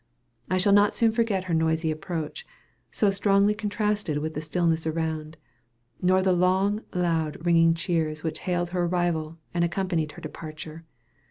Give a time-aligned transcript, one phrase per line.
[0.49, 2.43] I shall not soon forget her noisy approach,
[2.89, 5.37] so strongly contrasted with the stillness around,
[6.01, 10.85] nor the long loud ringing cheers which hailed her arrival and accompanied her departure.